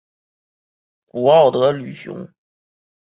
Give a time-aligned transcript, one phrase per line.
[1.05, 2.27] 古奥德吕雄。